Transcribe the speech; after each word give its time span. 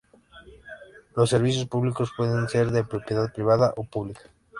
Los 1.15 1.29
servicios 1.29 1.67
públicos 1.67 2.09
pueden 2.17 2.49
ser 2.49 2.71
de 2.71 2.83
propiedad 2.83 3.31
privada 3.31 3.75
o 3.77 3.83
pública. 3.83 4.31